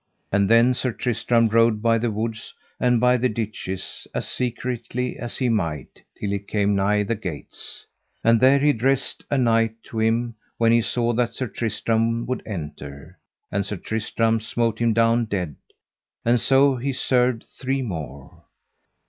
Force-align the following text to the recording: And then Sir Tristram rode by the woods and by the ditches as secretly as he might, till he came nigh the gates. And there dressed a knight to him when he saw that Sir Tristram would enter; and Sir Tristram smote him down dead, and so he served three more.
And 0.31 0.49
then 0.49 0.73
Sir 0.73 0.91
Tristram 0.93 1.47
rode 1.49 1.79
by 1.79 1.99
the 1.99 2.09
woods 2.09 2.55
and 2.79 2.99
by 2.99 3.17
the 3.17 3.29
ditches 3.29 4.07
as 4.15 4.27
secretly 4.27 5.15
as 5.19 5.37
he 5.37 5.47
might, 5.47 6.01
till 6.17 6.31
he 6.31 6.39
came 6.39 6.75
nigh 6.75 7.03
the 7.03 7.13
gates. 7.13 7.85
And 8.23 8.39
there 8.39 8.73
dressed 8.73 9.23
a 9.29 9.37
knight 9.37 9.75
to 9.83 9.99
him 9.99 10.33
when 10.57 10.71
he 10.71 10.81
saw 10.81 11.13
that 11.13 11.35
Sir 11.35 11.45
Tristram 11.45 12.25
would 12.25 12.41
enter; 12.47 13.19
and 13.51 13.63
Sir 13.63 13.77
Tristram 13.77 14.39
smote 14.39 14.79
him 14.79 14.91
down 14.91 15.25
dead, 15.25 15.55
and 16.25 16.39
so 16.39 16.77
he 16.77 16.93
served 16.93 17.43
three 17.45 17.83
more. 17.83 18.45